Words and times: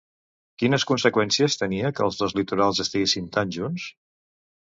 Quines 0.61 0.85
conseqüències 0.91 1.57
tenia 1.61 1.91
que 1.99 2.03
els 2.05 2.17
dos 2.21 2.33
litorals 2.39 2.81
estiguessin 2.85 3.29
tan 3.37 3.53
junts? 3.59 3.87